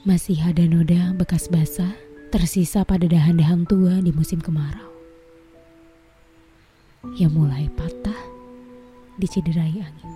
[0.00, 1.92] Masih ada noda bekas basah
[2.32, 4.88] tersisa pada dahan-dahan tua di musim kemarau.
[7.20, 8.16] Yang mulai patah
[9.20, 10.12] dicederai angin.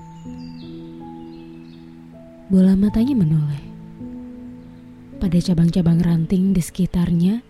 [2.49, 3.65] Bola matanya menoleh.
[5.21, 7.45] Pada cabang-cabang ranting di sekitarnya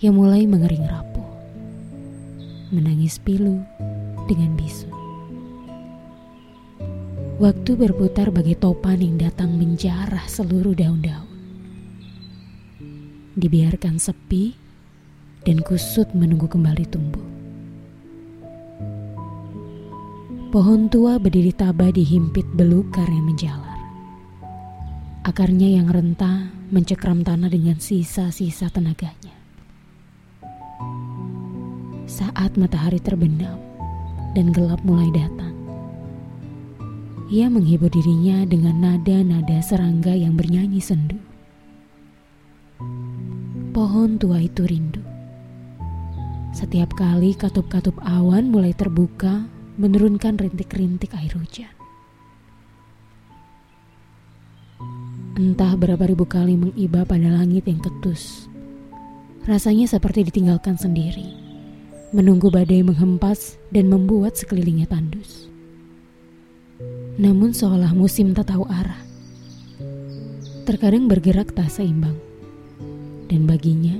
[0.00, 1.28] yang mulai mengering rapuh.
[2.72, 3.60] Menangis pilu
[4.28, 4.95] dengan bisu.
[7.36, 11.28] Waktu berputar bagi topan yang datang menjarah seluruh daun-daun
[13.36, 14.56] dibiarkan sepi
[15.44, 17.28] dan kusut menunggu kembali tumbuh.
[20.48, 23.84] Pohon tua berdiri tabah dihimpit belukar yang menjalar.
[25.28, 29.36] Akarnya yang rentah mencekram tanah dengan sisa-sisa tenaganya.
[32.08, 33.60] Saat matahari terbenam
[34.32, 35.45] dan gelap mulai datang,
[37.30, 41.18] ia menghibur dirinya dengan nada-nada serangga yang bernyanyi sendu
[43.76, 45.04] pohon tua itu rindu.
[46.56, 49.44] Setiap kali katup-katup awan mulai terbuka,
[49.76, 51.68] menurunkan rintik-rintik air hujan.
[55.36, 58.48] Entah berapa ribu kali mengiba pada langit yang ketus.
[59.44, 61.28] Rasanya seperti ditinggalkan sendiri,
[62.16, 65.45] menunggu badai menghempas dan membuat sekelilingnya tandus.
[67.16, 69.00] Namun seolah musim tak tahu arah.
[70.68, 72.18] Terkadang bergerak tak seimbang
[73.32, 73.96] dan baginya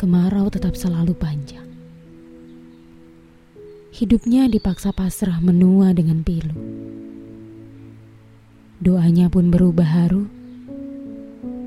[0.00, 1.68] kemarau tetap selalu panjang.
[3.92, 6.56] Hidupnya dipaksa pasrah menua dengan pilu.
[8.80, 10.24] Doanya pun berubah haru,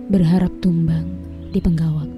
[0.10, 1.06] berharap tumbang
[1.54, 2.15] di penggawak.